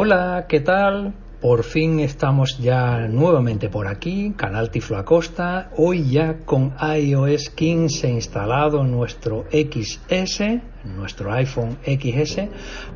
Hola, 0.00 0.46
¿qué 0.48 0.60
tal? 0.60 1.12
Por 1.40 1.64
fin 1.64 1.98
estamos 1.98 2.56
ya 2.58 3.08
nuevamente 3.08 3.68
por 3.68 3.88
aquí, 3.88 4.32
Canal 4.36 4.70
Tiflo 4.70 4.96
Acosta, 4.96 5.70
hoy 5.76 6.08
ya 6.08 6.36
con 6.44 6.72
iOS 6.80 7.50
15 7.50 8.08
instalado 8.08 8.84
nuestro 8.84 9.46
XS, 9.50 10.60
nuestro 10.84 11.32
iPhone 11.32 11.78
XS, 11.84 12.42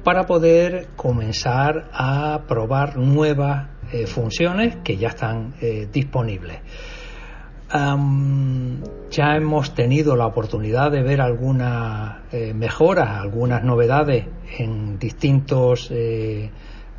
para 0.04 0.26
poder 0.26 0.90
comenzar 0.94 1.90
a 1.92 2.42
probar 2.46 2.96
nuevas 2.96 3.66
eh, 3.92 4.06
funciones 4.06 4.76
que 4.84 4.96
ya 4.96 5.08
están 5.08 5.54
eh, 5.60 5.88
disponibles. 5.92 6.60
ya 9.10 9.36
hemos 9.36 9.74
tenido 9.74 10.14
la 10.14 10.26
oportunidad 10.26 10.92
de 10.92 11.02
ver 11.02 11.20
algunas 11.20 12.18
eh, 12.30 12.54
mejoras, 12.54 13.08
algunas 13.08 13.64
novedades 13.64 14.24
en 14.56 15.00
distintos 15.00 15.90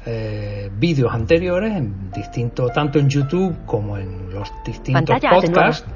vídeos 0.05 1.13
anteriores, 1.13 1.75
en 1.75 2.11
distinto, 2.11 2.67
tanto 2.67 2.99
en 2.99 3.09
YouTube 3.09 3.65
como 3.65 3.97
en 3.97 4.29
los 4.31 4.51
distintos 4.65 5.19
podcasts. 5.19 5.87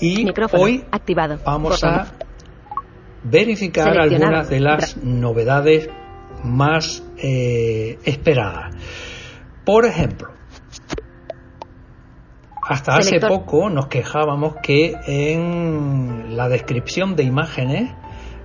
Y 0.00 0.26
hoy 0.52 0.84
activado. 0.90 1.38
vamos 1.44 1.84
a 1.84 2.06
verificar 3.22 3.98
algunas 3.98 4.48
de 4.48 4.60
las 4.60 4.96
novedades 4.96 5.88
más 6.42 7.02
eh, 7.18 7.98
esperadas. 8.04 8.74
Por 9.64 9.84
ejemplo, 9.84 10.28
hasta 12.62 12.94
hace 12.96 13.20
poco 13.20 13.68
nos 13.68 13.88
quejábamos 13.88 14.56
que 14.62 14.94
en 15.06 16.36
la 16.36 16.48
descripción 16.48 17.14
de 17.14 17.24
imágenes 17.24 17.92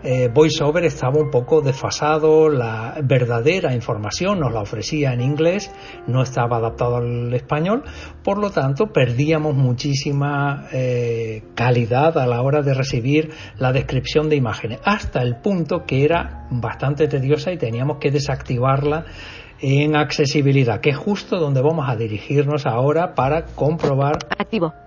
eh, 0.06 0.30
VoiceOver 0.32 0.86
estaba 0.86 1.20
un 1.20 1.32
poco 1.32 1.62
desfasado, 1.62 2.48
la 2.48 2.96
verdadera 3.04 3.74
información 3.74 4.40
nos 4.40 4.54
la 4.54 4.62
ofrecía 4.62 5.14
en 5.14 5.22
inglés, 5.22 5.72
no 6.06 6.22
estaba 6.22 6.58
adaptado 6.58 6.98
al 6.98 7.34
español, 7.34 7.84
por 8.24 8.38
lo 8.38 8.52
tanto 8.52 8.94
perdíamos 8.94 9.56
muchísima 9.56 10.68
eh, 10.72 11.44
calidad 11.56 12.18
a 12.20 12.28
la 12.28 12.42
hora 12.44 12.62
de 12.62 12.76
recibir 12.76 13.32
la 13.58 13.72
descripción 13.72 14.30
de 14.30 14.36
imágenes, 14.36 14.80
hasta 14.86 15.24
el 15.24 15.38
punto 15.38 15.86
que 15.88 16.06
era 16.06 16.48
bastante 16.52 17.08
tediosa 17.08 17.52
y 17.52 17.58
teníamos 17.58 17.98
que 17.98 18.12
desactivarla 18.12 19.06
en 19.60 19.96
accesibilidad, 19.96 20.82
que 20.82 20.92
es 20.92 20.98
justo 20.98 21.40
donde 21.40 21.62
vamos 21.62 21.90
a 21.90 21.96
dirigirnos 21.96 22.68
ahora 22.68 23.16
para 23.16 23.46
comprobar. 23.46 24.20
Activo 24.38 24.85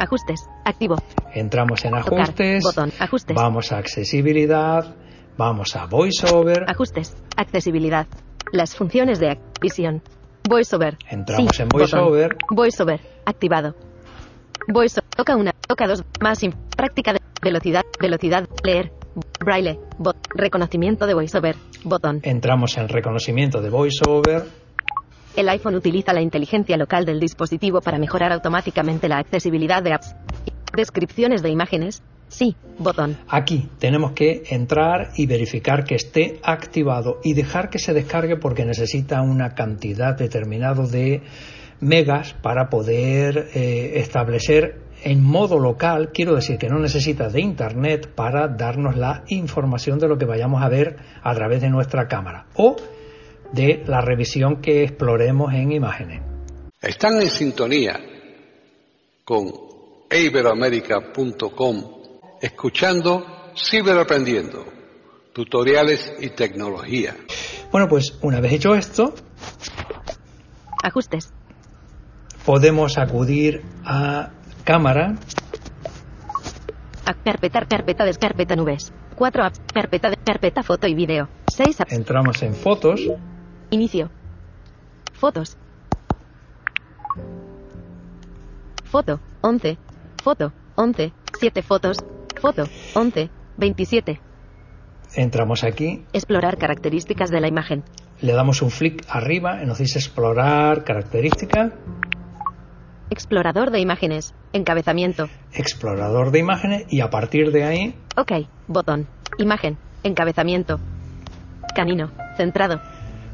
Ajustes. 0.00 0.48
Activo. 0.64 0.96
Entramos 1.34 1.84
en 1.84 1.94
ajustes. 1.94 2.64
Botón. 2.64 2.90
Ajustes. 2.98 3.36
Vamos 3.36 3.70
a 3.70 3.78
accesibilidad. 3.78 4.96
Vamos 5.36 5.76
a 5.76 5.84
VoiceOver. 5.84 6.64
Ajustes. 6.68 7.14
Accesibilidad. 7.36 8.06
Las 8.50 8.74
funciones 8.74 9.20
de 9.20 9.38
visión. 9.60 10.02
VoiceOver. 10.48 10.96
Entramos 11.10 11.60
en 11.60 11.68
VoiceOver. 11.68 12.34
VoiceOver. 12.50 13.00
Activado. 13.26 13.74
VoiceOver. 14.72 15.10
Toca 15.14 15.36
una. 15.36 15.52
Toca 15.52 15.86
dos. 15.86 16.02
Más. 16.22 16.40
Práctica 16.74 17.12
de 17.12 17.20
velocidad. 17.42 17.82
Velocidad. 18.00 18.48
Leer. 18.64 18.92
Braille. 19.44 19.78
Bot. 19.98 20.16
Reconocimiento 20.34 21.06
de 21.06 21.12
VoiceOver. 21.12 21.56
Botón. 21.84 22.20
Entramos 22.22 22.78
en 22.78 22.88
reconocimiento 22.88 23.60
de 23.60 23.68
VoiceOver. 23.68 24.44
El 25.40 25.48
iPhone 25.48 25.74
utiliza 25.74 26.12
la 26.12 26.20
inteligencia 26.20 26.76
local 26.76 27.06
del 27.06 27.18
dispositivo 27.18 27.80
para 27.80 27.98
mejorar 27.98 28.30
automáticamente 28.30 29.08
la 29.08 29.16
accesibilidad 29.16 29.82
de 29.82 29.94
apps. 29.94 30.14
Descripciones 30.76 31.42
de 31.42 31.48
imágenes. 31.48 32.02
Sí, 32.28 32.56
botón. 32.78 33.16
Aquí 33.26 33.66
tenemos 33.78 34.12
que 34.12 34.42
entrar 34.50 35.12
y 35.16 35.24
verificar 35.24 35.84
que 35.84 35.94
esté 35.94 36.40
activado 36.42 37.20
y 37.24 37.32
dejar 37.32 37.70
que 37.70 37.78
se 37.78 37.94
descargue 37.94 38.36
porque 38.36 38.66
necesita 38.66 39.22
una 39.22 39.54
cantidad 39.54 40.14
determinada 40.14 40.86
de 40.86 41.22
megas 41.80 42.34
para 42.42 42.68
poder 42.68 43.48
eh, 43.54 43.92
establecer 43.94 44.82
en 45.04 45.24
modo 45.24 45.58
local, 45.58 46.10
quiero 46.12 46.34
decir 46.34 46.58
que 46.58 46.68
no 46.68 46.78
necesita 46.78 47.30
de 47.30 47.40
internet 47.40 48.10
para 48.14 48.46
darnos 48.48 48.94
la 48.94 49.24
información 49.28 49.98
de 49.98 50.06
lo 50.06 50.18
que 50.18 50.26
vayamos 50.26 50.62
a 50.62 50.68
ver 50.68 50.96
a 51.22 51.34
través 51.34 51.62
de 51.62 51.70
nuestra 51.70 52.08
cámara. 52.08 52.44
O 52.56 52.76
de 53.52 53.82
la 53.86 54.00
revisión 54.00 54.60
que 54.60 54.84
exploremos 54.84 55.52
en 55.52 55.72
imágenes. 55.72 56.22
Están 56.80 57.20
en 57.20 57.30
sintonía 57.30 58.00
con 59.24 59.50
iberoamerica.com 60.10 62.00
escuchando 62.40 63.52
Ciberaprendiendo, 63.56 64.64
tutoriales 65.32 66.14
y 66.20 66.30
tecnología. 66.30 67.16
Bueno, 67.70 67.88
pues 67.88 68.16
una 68.22 68.40
vez 68.40 68.52
hecho 68.52 68.74
esto, 68.74 69.14
ajustes. 70.82 71.32
Podemos 72.44 72.96
acudir 72.98 73.62
a 73.84 74.30
cámara. 74.64 75.14
A 77.04 77.14
carpeta, 77.14 77.60
carpeta, 77.66 78.04
descarpeta 78.04 78.56
nubes. 78.56 78.92
4 79.16 79.44
apps, 79.44 79.60
carpeta, 79.74 80.08
de, 80.08 80.16
carpeta, 80.16 80.62
foto 80.62 80.86
y 80.86 80.94
video. 80.94 81.28
6 81.48 81.80
apps. 81.82 81.92
Entramos 81.92 82.42
en 82.42 82.54
fotos. 82.54 83.02
Inicio. 83.70 84.10
Fotos. 85.12 85.56
Foto. 88.84 89.20
11. 89.42 89.78
Foto. 90.24 90.52
11. 90.74 91.12
7 91.38 91.62
fotos. 91.62 91.98
Foto. 92.40 92.64
11. 92.94 93.30
27. 93.56 94.20
Entramos 95.14 95.62
aquí. 95.62 96.04
Explorar 96.12 96.58
características 96.58 97.30
de 97.30 97.40
la 97.40 97.46
imagen. 97.46 97.84
Le 98.20 98.32
damos 98.32 98.60
un 98.62 98.70
flick 98.70 99.04
arriba 99.08 99.62
y 99.62 99.66
nos 99.66 99.78
dice 99.78 100.00
explorar 100.00 100.82
características. 100.82 101.72
Explorador 103.08 103.70
de 103.70 103.80
imágenes. 103.80 104.34
Encabezamiento. 104.52 105.28
Explorador 105.52 106.32
de 106.32 106.40
imágenes 106.40 106.86
y 106.88 107.00
a 107.00 107.10
partir 107.10 107.52
de 107.52 107.64
ahí. 107.64 107.94
Ok. 108.16 108.32
Botón. 108.66 109.06
Imagen. 109.38 109.78
Encabezamiento. 110.02 110.80
Canino. 111.76 112.10
Centrado 112.36 112.80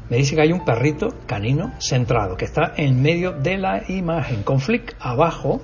me 0.09 0.17
dice 0.17 0.35
que 0.35 0.41
hay 0.41 0.51
un 0.51 0.63
perrito 0.63 1.13
canino 1.25 1.73
centrado 1.79 2.37
que 2.37 2.45
está 2.45 2.73
en 2.77 3.01
medio 3.01 3.33
de 3.33 3.57
la 3.57 3.83
imagen 3.89 4.43
con 4.43 4.59
flick 4.59 4.95
abajo. 4.99 5.61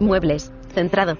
Muebles, 0.00 0.52
centrado. 0.74 1.16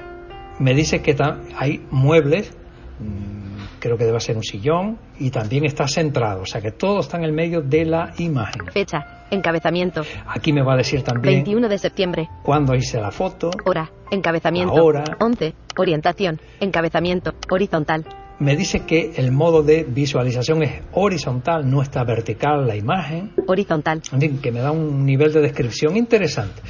Me 0.58 0.74
dice 0.74 1.02
que 1.02 1.16
hay 1.56 1.84
muebles, 1.90 2.52
mm, 2.98 3.78
creo 3.80 3.98
que 3.98 4.04
debe 4.04 4.18
ser 4.20 4.36
un 4.36 4.42
sillón, 4.42 4.98
y 5.18 5.30
también 5.30 5.64
está 5.64 5.86
centrado, 5.86 6.42
o 6.42 6.46
sea 6.46 6.60
que 6.60 6.72
todo 6.72 7.00
está 7.00 7.18
en 7.18 7.24
el 7.24 7.32
medio 7.32 7.60
de 7.60 7.84
la 7.84 8.14
imagen. 8.18 8.66
Fecha, 8.72 9.26
encabezamiento. 9.30 10.02
Aquí 10.26 10.52
me 10.52 10.62
va 10.62 10.74
a 10.74 10.76
decir 10.76 11.02
también. 11.02 11.44
21 11.44 11.68
de 11.68 11.78
septiembre. 11.78 12.28
Cuándo 12.42 12.74
hice 12.74 13.00
la 13.00 13.10
foto. 13.10 13.50
Hora, 13.66 13.90
encabezamiento. 14.10 14.72
Hora. 14.72 15.04
11, 15.20 15.54
orientación, 15.76 16.40
encabezamiento, 16.60 17.34
horizontal 17.50 18.04
me 18.38 18.56
dice 18.56 18.80
que 18.80 19.14
el 19.16 19.32
modo 19.32 19.62
de 19.62 19.84
visualización 19.84 20.62
es 20.62 20.82
horizontal, 20.92 21.68
no 21.68 21.82
está 21.82 22.04
vertical 22.04 22.66
la 22.66 22.76
imagen. 22.76 23.32
Horizontal. 23.46 24.00
Que 24.42 24.52
me 24.52 24.60
da 24.60 24.70
un 24.70 25.04
nivel 25.04 25.32
de 25.32 25.40
descripción 25.40 25.96
interesante. 25.96 26.62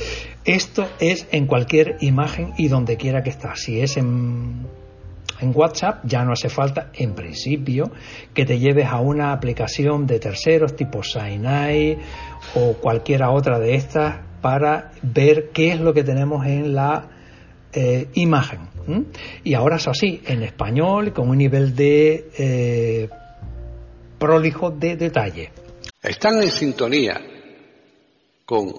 Esto 0.45 0.87
es 0.99 1.27
en 1.31 1.47
cualquier 1.47 1.97
imagen 2.01 2.53
y 2.57 2.69
donde 2.69 2.97
quiera 2.97 3.23
que 3.23 3.31
está. 3.31 3.55
Si 3.57 3.81
es 3.81 3.97
en 3.97 4.67
En 5.41 5.53
WhatsApp 5.55 6.05
ya 6.05 6.25
no 6.25 6.33
hace 6.33 6.49
falta, 6.49 6.91
en 6.95 7.15
principio, 7.15 7.93
que 8.35 8.45
te 8.45 8.59
lleves 8.59 8.87
a 8.87 8.99
una 8.99 9.33
aplicación 9.33 10.07
de 10.07 10.19
terceros 10.19 10.75
tipo 10.75 11.03
Sinai 11.03 11.99
o 12.55 12.73
cualquiera 12.75 13.31
otra 13.31 13.59
de 13.61 13.75
estas 13.75 14.17
para 14.41 14.91
ver 15.03 15.51
qué 15.53 15.73
es 15.73 15.81
lo 15.81 15.93
que 15.93 16.03
tenemos 16.03 16.45
en 16.47 16.75
la 16.75 17.09
eh, 17.73 18.09
imagen. 18.15 18.61
Y 19.45 19.55
ahora 19.55 19.77
es 19.77 19.89
así, 19.89 20.21
en 20.27 20.43
español, 20.43 21.13
con 21.13 21.29
un 21.29 21.39
nivel 21.39 21.75
de 21.75 22.31
eh, 22.39 23.09
prolijo 24.19 24.71
de 24.71 24.97
detalle. 24.97 25.53
Están 26.03 26.43
en 26.43 26.51
sintonía 26.51 27.21
con 28.45 28.73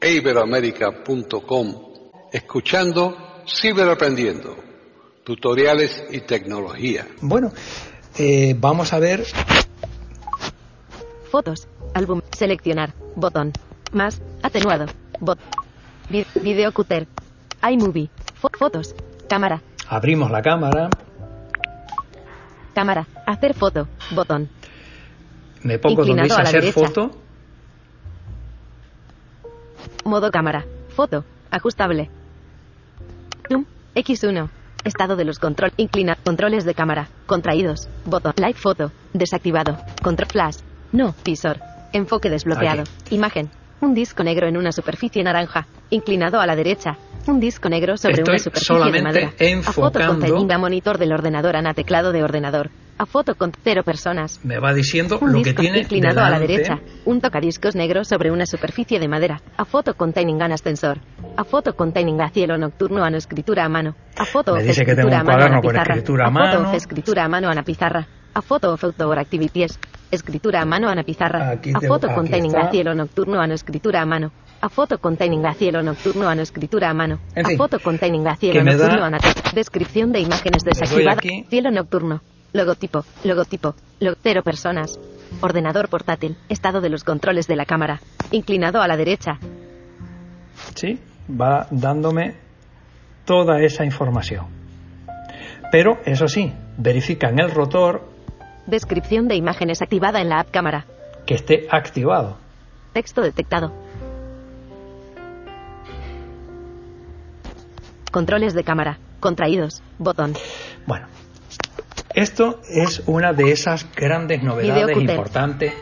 iberoamérica.com 0.00 1.88
escuchando 2.32 3.16
Ciberaprendiendo, 3.46 4.56
tutoriales 5.24 6.04
y 6.10 6.20
tecnología. 6.20 7.06
Bueno, 7.22 7.50
eh, 8.18 8.54
vamos 8.58 8.92
a 8.92 8.98
ver. 8.98 9.24
Fotos, 11.30 11.66
álbum, 11.94 12.20
seleccionar, 12.36 12.94
botón, 13.16 13.52
más, 13.92 14.20
atenuado, 14.42 14.86
bot, 15.20 15.38
video 16.42 16.72
cutter, 16.72 17.06
iMovie, 17.62 18.10
fotos, 18.58 18.94
cámara. 19.28 19.62
Abrimos 19.88 20.30
la 20.30 20.42
cámara. 20.42 20.90
Cámara, 22.74 23.06
hacer 23.26 23.54
foto, 23.54 23.88
botón. 24.14 24.48
Me 25.62 25.78
pongo 25.78 26.04
donde 26.04 26.22
dice 26.24 26.40
hacer 26.40 26.72
foto. 26.72 27.10
Modo 30.04 30.30
cámara, 30.30 30.64
foto, 30.94 31.24
ajustable. 31.50 32.10
Zoom, 33.48 33.64
X1. 33.94 34.48
Estado 34.84 35.16
de 35.16 35.24
los 35.24 35.38
control, 35.38 35.72
inclina, 35.76 36.16
controles 36.24 36.64
de 36.64 36.72
cámara, 36.72 37.08
contraídos, 37.26 37.88
botón, 38.04 38.32
live 38.36 38.54
foto, 38.54 38.92
desactivado, 39.12 39.76
control 40.02 40.28
flash, 40.30 40.58
no, 40.92 41.14
visor, 41.24 41.58
enfoque 41.92 42.30
desbloqueado, 42.30 42.84
imagen, 43.10 43.50
un 43.80 43.94
disco 43.94 44.22
negro 44.22 44.46
en 44.46 44.56
una 44.56 44.70
superficie 44.70 45.22
naranja, 45.22 45.66
inclinado 45.90 46.40
a 46.40 46.46
la 46.46 46.54
derecha, 46.54 46.96
un 47.28 47.40
disco 47.40 47.68
negro 47.68 47.96
sobre 47.96 48.22
una 48.22 48.38
superficie 48.38 48.92
de 48.92 49.02
madera. 49.02 49.32
A 49.66 49.72
foto 49.72 50.00
con 50.00 50.50
a 50.50 50.58
monitor 50.58 50.98
del 50.98 51.12
ordenador 51.12 51.56
ana 51.56 51.74
teclado 51.74 52.12
de 52.12 52.22
ordenador. 52.22 52.70
A 52.96 53.06
foto 53.06 53.36
con 53.36 53.52
cero 53.62 53.84
personas. 53.84 54.40
Me 54.44 54.58
va 54.58 54.74
diciendo 54.74 55.20
lo 55.22 55.42
que 55.42 55.54
tiene 55.54 55.80
inclinado 55.80 56.20
a 56.20 56.30
la 56.30 56.40
derecha. 56.40 56.80
Un 57.04 57.20
tocadiscos 57.20 57.76
negro 57.76 58.02
sobre 58.04 58.32
una 58.32 58.44
superficie 58.44 58.98
de 58.98 59.06
madera. 59.06 59.40
A 59.56 59.64
foto 59.64 59.94
containing 59.94 60.42
an 60.42 60.52
ascensor. 60.52 60.98
A 61.36 61.44
foto 61.44 61.76
containing 61.76 62.20
a 62.20 62.30
cielo 62.30 62.58
nocturno 62.58 63.04
a 63.04 63.10
no 63.10 63.16
escritura 63.16 63.64
a 63.64 63.68
mano. 63.68 63.94
A 64.16 64.24
foto 64.24 64.54
Me 64.54 64.64
dice 64.64 64.84
que 64.84 64.96
tengo 64.96 65.14
un 65.14 65.24
cuaderno 65.24 65.60
con 65.62 65.76
escritura 65.76 66.26
a 66.26 66.30
mano. 66.30 66.58
A 66.58 66.64
foto 66.64 66.76
escritura 66.76 67.24
a 67.24 67.28
mano 67.28 67.48
a 67.48 67.54
la 67.54 67.62
pizarra. 67.62 68.06
A 68.34 68.42
foto 68.42 68.72
of 68.72 68.82
outdoor 68.82 69.18
activities. 69.18 69.78
Escritura 70.10 70.62
a 70.62 70.64
mano 70.64 70.88
a 70.88 70.94
la 70.94 71.02
pizarra. 71.02 71.52
a 71.52 71.80
foto 71.80 72.08
containing 72.14 72.56
a 72.56 72.70
cielo 72.70 72.94
nocturno 72.94 73.40
a 73.40 73.46
no 73.46 73.54
escritura 73.54 74.00
a 74.00 74.06
mano. 74.06 74.32
A 74.60 74.68
foto 74.68 74.98
containing 74.98 75.44
a 75.46 75.54
cielo 75.54 75.82
nocturno 75.82 76.28
a 76.28 76.34
no 76.34 76.42
escritura 76.42 76.90
a 76.90 76.94
mano. 76.94 77.18
a 77.36 77.56
foto 77.56 77.78
containing 77.78 78.26
a 78.26 78.36
cielo 78.36 78.62
nocturno 78.64 79.04
a 79.04 79.10
Descripción 79.54 80.12
de 80.12 80.20
imágenes 80.20 80.64
desactivada. 80.64 81.20
Cielo 81.48 81.70
nocturno. 81.70 82.22
Logotipo. 82.52 83.04
Logotipo. 83.24 83.74
Cero 84.22 84.42
personas. 84.42 84.98
Ordenador 85.42 85.88
portátil. 85.88 86.36
Estado 86.48 86.80
de 86.80 86.88
los 86.88 87.04
controles 87.04 87.46
de 87.46 87.56
la 87.56 87.66
cámara. 87.66 88.00
Inclinado 88.30 88.80
a 88.80 88.88
la 88.88 88.96
derecha. 88.96 89.38
Sí, 90.74 90.98
va 91.28 91.66
dándome 91.70 92.34
toda 93.24 93.60
esa 93.60 93.84
información. 93.84 94.46
Pero, 95.70 95.98
eso 96.06 96.28
sí, 96.28 96.52
verifica 96.78 97.28
en 97.28 97.40
el 97.40 97.50
rotor. 97.50 98.08
Descripción 98.68 99.28
de 99.28 99.34
imágenes 99.34 99.80
activada 99.80 100.20
en 100.20 100.28
la 100.28 100.40
app 100.40 100.50
cámara. 100.50 100.84
Que 101.24 101.32
esté 101.32 101.66
activado. 101.70 102.36
Texto 102.92 103.22
detectado. 103.22 103.72
Controles 108.12 108.52
de 108.52 108.64
cámara. 108.64 108.98
Contraídos. 109.20 109.82
Botón. 109.98 110.34
Bueno. 110.86 111.06
Esto 112.14 112.60
es 112.68 113.02
una 113.06 113.32
de 113.32 113.52
esas 113.52 113.86
grandes 113.96 114.42
novedades 114.42 114.98
importantes, 114.98 115.72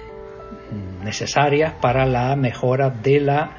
necesarias 1.03 1.75
para 1.81 2.07
la 2.07 2.37
mejora 2.37 2.91
de 2.91 3.19
la 3.19 3.51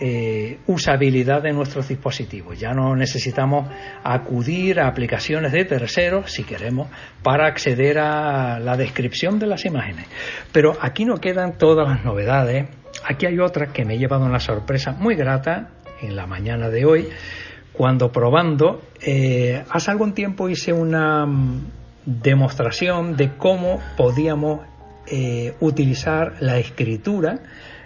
eh, 0.00 0.58
usabilidad 0.66 1.42
de 1.42 1.52
nuestros 1.52 1.88
dispositivos. 1.88 2.58
Ya 2.58 2.72
no 2.72 2.94
necesitamos 2.94 3.68
acudir 4.02 4.80
a 4.80 4.88
aplicaciones 4.88 5.52
de 5.52 5.64
terceros, 5.64 6.30
si 6.32 6.44
queremos, 6.44 6.88
para 7.22 7.46
acceder 7.46 7.98
a 7.98 8.58
la 8.60 8.76
descripción 8.76 9.38
de 9.38 9.46
las 9.46 9.64
imágenes. 9.64 10.06
Pero 10.52 10.76
aquí 10.80 11.04
no 11.04 11.16
quedan 11.16 11.58
todas 11.58 11.88
las 11.88 12.04
novedades. 12.04 12.68
Aquí 13.04 13.26
hay 13.26 13.38
otra 13.38 13.72
que 13.72 13.84
me 13.84 13.94
ha 13.94 13.96
llevado 13.96 14.24
una 14.24 14.40
sorpresa 14.40 14.92
muy 14.92 15.14
grata 15.14 15.70
en 16.00 16.16
la 16.16 16.26
mañana 16.26 16.68
de 16.68 16.84
hoy 16.84 17.08
cuando 17.78 18.10
probando, 18.10 18.82
eh, 19.00 19.62
hace 19.70 19.92
algún 19.92 20.12
tiempo 20.12 20.48
hice 20.48 20.72
una 20.72 21.24
mm, 21.24 21.66
demostración 22.04 23.16
de 23.16 23.36
cómo 23.36 23.80
podíamos 23.96 24.62
eh, 25.06 25.54
utilizar 25.60 26.34
la 26.40 26.58
escritura 26.58 27.38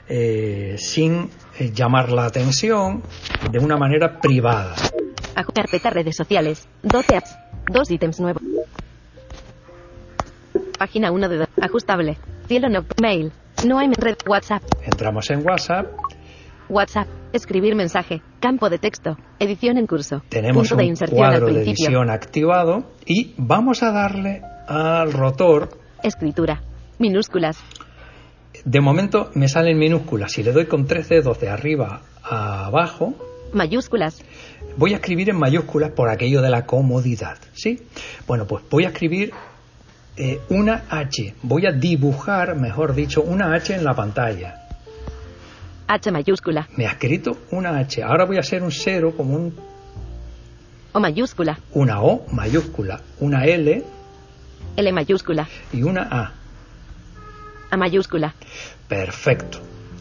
eh, 0.08 0.76
sin 0.78 1.30
llamar 1.58 2.10
la 2.10 2.26
atención 2.26 3.02
de 3.50 3.58
una 3.58 3.76
manera 3.76 4.20
privada. 4.20 4.74
Carpeta 5.54 5.90
redes 5.90 6.16
sociales, 6.16 6.66
12 6.82 7.16
apps, 7.16 7.36
dos 7.70 7.90
ítems 7.90 8.20
nuevos. 8.20 8.42
Página 10.78 11.12
1 11.12 11.28
de 11.28 11.48
ajustable. 11.60 12.16
Cielo 12.48 12.68
no 12.68 12.84
mail. 13.00 13.32
No 13.66 13.78
hay 13.78 13.90
red 13.92 14.16
WhatsApp. 14.26 14.62
Entramos 14.84 15.30
en 15.30 15.46
WhatsApp 15.46 15.86
WhatsApp. 16.72 17.06
Escribir 17.32 17.74
mensaje. 17.74 18.22
Campo 18.40 18.68
de 18.70 18.78
texto. 18.78 19.16
Edición 19.38 19.78
en 19.78 19.86
curso. 19.86 20.22
Tenemos 20.28 20.70
un 20.72 20.78
de 20.78 21.06
cuadro 21.08 21.46
de 21.46 21.62
edición 21.62 22.10
activado 22.10 22.84
y 23.06 23.34
vamos 23.36 23.82
a 23.82 23.92
darle 23.92 24.42
al 24.66 25.12
rotor. 25.12 25.68
Escritura. 26.02 26.62
Minúsculas. 26.98 27.58
De 28.64 28.80
momento 28.80 29.30
me 29.34 29.48
salen 29.48 29.78
minúsculas. 29.78 30.32
Si 30.32 30.42
le 30.42 30.52
doy 30.52 30.66
con 30.66 30.86
tres 30.86 31.08
dedos 31.08 31.40
de 31.40 31.48
arriba 31.48 32.02
a 32.22 32.66
abajo. 32.66 33.14
Mayúsculas. 33.52 34.22
Voy 34.76 34.92
a 34.92 34.96
escribir 34.96 35.30
en 35.30 35.36
mayúsculas 35.36 35.90
por 35.90 36.08
aquello 36.08 36.40
de 36.40 36.50
la 36.50 36.64
comodidad. 36.64 37.38
¿Sí? 37.52 37.82
Bueno, 38.26 38.46
pues 38.46 38.64
voy 38.70 38.84
a 38.84 38.88
escribir 38.88 39.32
eh, 40.16 40.40
una 40.48 40.84
H. 40.88 41.34
Voy 41.42 41.66
a 41.66 41.72
dibujar, 41.72 42.54
mejor 42.56 42.94
dicho, 42.94 43.22
una 43.22 43.54
H 43.54 43.74
en 43.74 43.84
la 43.84 43.94
pantalla. 43.94 44.62
H 45.88 46.10
mayúscula. 46.10 46.68
Me 46.76 46.86
ha 46.86 46.92
escrito 46.92 47.36
una 47.50 47.76
H. 47.78 48.02
Ahora 48.02 48.24
voy 48.24 48.36
a 48.36 48.40
hacer 48.40 48.62
un 48.62 48.70
cero 48.70 49.12
como 49.16 49.34
un... 49.34 49.54
O 50.92 51.00
mayúscula. 51.00 51.58
Una 51.72 52.02
O 52.02 52.26
mayúscula. 52.30 53.00
Una 53.18 53.44
L. 53.44 53.84
L 54.76 54.92
mayúscula. 54.92 55.48
Y 55.72 55.82
una 55.82 56.02
A. 56.10 56.32
A 57.72 57.76
mayúscula. 57.76 58.34
Perfecto. 58.86 59.58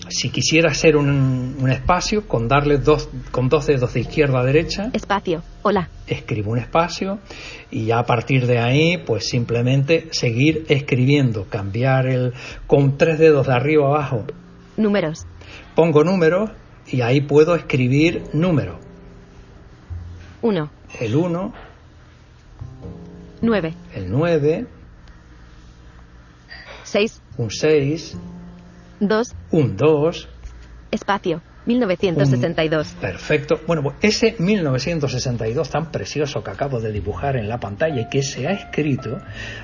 Si 0.09 0.29
quisiera 0.29 0.69
hacer 0.69 0.97
un, 0.97 1.55
un, 1.57 1.71
espacio, 1.71 2.27
con 2.27 2.47
darle 2.47 2.77
dos, 2.77 3.09
con 3.31 3.49
dos 3.49 3.65
dedos 3.65 3.93
de 3.93 4.01
izquierda 4.01 4.41
a 4.41 4.43
derecha. 4.43 4.91
Espacio. 4.93 5.41
Hola. 5.63 5.89
Escribo 6.05 6.51
un 6.51 6.59
espacio 6.59 7.17
y 7.71 7.85
ya 7.85 7.99
a 7.99 8.05
partir 8.05 8.45
de 8.45 8.59
ahí, 8.59 8.97
pues 8.97 9.27
simplemente 9.29 10.09
seguir 10.11 10.65
escribiendo, 10.67 11.45
cambiar 11.45 12.07
el 12.07 12.33
con 12.67 12.97
tres 12.97 13.17
dedos 13.17 13.47
de 13.47 13.53
arriba 13.53 13.85
a 13.85 13.89
abajo. 13.89 14.25
Números 14.77 15.25
pongo 15.75 16.03
números 16.03 16.49
y 16.87 17.01
ahí 17.01 17.21
puedo 17.21 17.55
escribir 17.55 18.23
número. 18.33 18.79
1. 20.41 20.69
El 20.99 21.15
1. 21.15 21.53
9. 23.41 23.73
El 23.95 24.11
9. 24.11 24.65
6. 26.83 27.20
Un 27.37 27.49
6. 27.49 28.17
2. 28.99 29.35
Un 29.51 29.77
2. 29.77 30.29
Espacio. 30.91 31.41
1962. 31.65 32.95
perfecto. 32.99 33.59
Bueno, 33.67 33.83
pues 33.83 33.95
ese 34.01 34.35
1962 34.39 35.69
tan 35.69 35.91
precioso 35.91 36.43
que 36.43 36.49
acabo 36.49 36.79
de 36.79 36.91
dibujar 36.91 37.35
en 37.35 37.47
la 37.47 37.59
pantalla 37.59 38.01
y 38.01 38.09
que 38.09 38.23
se 38.23 38.47
ha 38.47 38.51
escrito, 38.51 39.19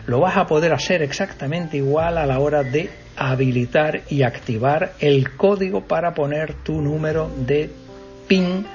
lo 0.06 0.20
vas 0.20 0.38
a 0.38 0.46
poder 0.46 0.74
hacer 0.74 1.02
exactamente 1.02 1.78
igual 1.78 2.18
a 2.20 2.26
la 2.26 2.40
hora 2.40 2.64
de 2.64 2.90
habilitar 3.16 4.04
y 4.10 4.22
activar 4.22 4.94
el 5.00 5.36
código 5.36 5.88
para 5.88 6.14
poner 6.14 6.54
tu 6.54 6.82
número 6.82 7.32
de 7.36 7.72
PIN 8.28 8.66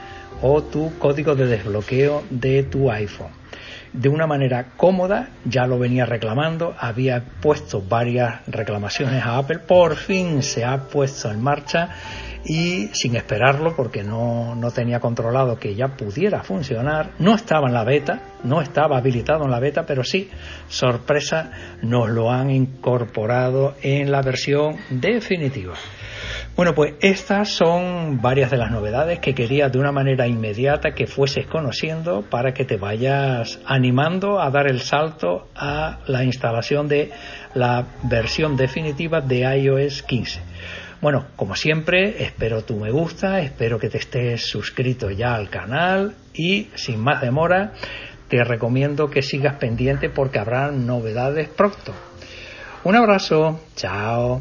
o 0.42 0.62
tu 0.62 0.98
código 0.98 1.36
de 1.36 1.46
desbloqueo 1.46 2.24
de 2.28 2.64
tu 2.64 2.90
iPhone. 2.90 3.41
De 3.92 4.08
una 4.08 4.26
manera 4.26 4.72
cómoda, 4.76 5.28
ya 5.44 5.66
lo 5.66 5.78
venía 5.78 6.06
reclamando, 6.06 6.74
había 6.78 7.22
puesto 7.40 7.82
varias 7.82 8.40
reclamaciones 8.46 9.22
a 9.22 9.38
Apple, 9.38 9.58
por 9.60 9.96
fin 9.96 10.42
se 10.42 10.64
ha 10.64 10.88
puesto 10.88 11.30
en 11.30 11.42
marcha 11.42 11.90
y 12.44 12.88
sin 12.92 13.16
esperarlo 13.16 13.76
porque 13.76 14.02
no, 14.02 14.54
no, 14.54 14.70
tenía 14.70 14.98
controlado 14.98 15.58
que 15.58 15.74
ya 15.74 15.88
pudiera 15.88 16.42
funcionar, 16.42 17.10
no 17.18 17.34
estaba 17.34 17.68
en 17.68 17.74
la 17.74 17.84
beta, 17.84 18.20
no 18.44 18.60
estaba 18.60 18.98
habilitado 18.98 19.44
en 19.44 19.50
la 19.50 19.60
beta, 19.60 19.84
pero 19.86 20.02
sí, 20.02 20.30
sorpresa, 20.68 21.50
nos 21.82 22.08
lo 22.08 22.30
han 22.30 22.50
incorporado 22.50 23.76
en 23.82 24.10
la 24.10 24.22
versión 24.22 24.76
definitiva. 24.90 25.74
Bueno, 26.62 26.76
pues 26.76 26.94
estas 27.00 27.48
son 27.48 28.22
varias 28.22 28.52
de 28.52 28.56
las 28.56 28.70
novedades 28.70 29.18
que 29.18 29.34
quería 29.34 29.68
de 29.68 29.80
una 29.80 29.90
manera 29.90 30.28
inmediata 30.28 30.94
que 30.94 31.08
fueses 31.08 31.48
conociendo 31.48 32.22
para 32.22 32.54
que 32.54 32.64
te 32.64 32.76
vayas 32.76 33.58
animando 33.66 34.40
a 34.40 34.48
dar 34.48 34.70
el 34.70 34.80
salto 34.80 35.48
a 35.56 35.98
la 36.06 36.22
instalación 36.22 36.86
de 36.86 37.10
la 37.54 37.84
versión 38.04 38.56
definitiva 38.56 39.20
de 39.20 39.40
iOS 39.40 40.04
15. 40.04 40.40
Bueno, 41.00 41.26
como 41.34 41.56
siempre, 41.56 42.22
espero 42.22 42.62
tu 42.62 42.76
me 42.76 42.92
gusta, 42.92 43.40
espero 43.40 43.80
que 43.80 43.88
te 43.88 43.98
estés 43.98 44.46
suscrito 44.46 45.10
ya 45.10 45.34
al 45.34 45.50
canal 45.50 46.14
y 46.32 46.68
sin 46.76 47.00
más 47.00 47.20
demora, 47.22 47.72
te 48.28 48.44
recomiendo 48.44 49.10
que 49.10 49.22
sigas 49.22 49.56
pendiente 49.56 50.10
porque 50.10 50.38
habrá 50.38 50.70
novedades 50.70 51.48
pronto. 51.48 51.92
Un 52.84 52.94
abrazo, 52.94 53.58
chao. 53.74 54.40